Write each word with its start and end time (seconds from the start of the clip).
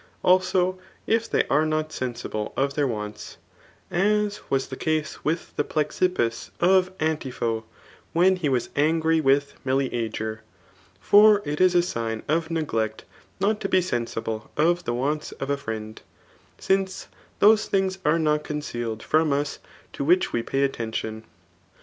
Also, 0.23 0.79
if 1.05 1.29
they 1.29 1.45
are 1.47 1.63
not 1.63 1.89
8en8B>le 1.89 2.53
of 2.57 2.73
their 2.73 2.87
wants; 2.87 3.37
as 3.91 4.39
was 4.49 4.69
the 4.69 4.75
case 4.75 5.23
with 5.23 5.55
the 5.57 5.63
Plexippus 5.63 6.49
of 6.59 6.91
Antijrfip 6.97 7.63
when 8.11 8.35
he 8.37 8.49
was 8.49 8.71
angry 8.75 9.21
with 9.21 9.53
Meleager; 9.63 10.41
for 10.99 11.43
it 11.45 11.59
b 11.59 11.65
a 11.65 11.81
sign 11.83 12.23
of 12.27 12.49
neglect 12.49 13.05
not 13.39 13.61
to 13.61 13.69
be 13.69 13.77
senmble 13.79 14.49
[of 14.57 14.85
the 14.85 14.93
wants 14.95 15.33
of 15.33 15.51
a 15.51 15.55
friend;] 15.57 16.01
since 16.57 17.07
those 17.37 17.67
things 17.67 17.99
are 18.03 18.17
not 18.17 18.43
concealed 18.43 19.03
from 19.03 19.31
us 19.31 19.59
to 19.93 20.03
which 20.03 20.33
we 20.33 20.41
pay 20.41 20.63
attention. 20.63 21.25